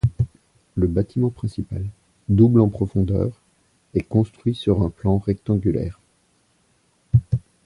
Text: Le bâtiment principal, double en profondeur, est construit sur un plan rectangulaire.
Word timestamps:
Le 0.73 0.87
bâtiment 0.87 1.29
principal, 1.29 1.85
double 2.27 2.61
en 2.61 2.69
profondeur, 2.69 3.39
est 3.93 4.01
construit 4.01 4.55
sur 4.55 4.81
un 4.81 4.89
plan 4.89 5.19
rectangulaire. 5.19 5.99